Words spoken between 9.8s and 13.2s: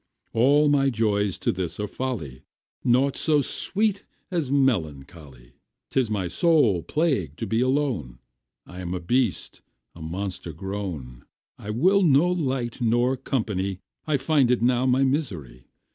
a monster grown, I will no light nor